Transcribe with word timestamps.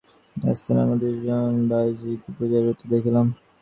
এইস্থানে 0.35 0.79
আমরা 0.81 0.97
দুইজন 1.03 1.53
বাঈজীকে 1.69 2.29
পূজায় 2.35 2.63
রত 2.63 2.79
দেখিলাম। 2.91 3.25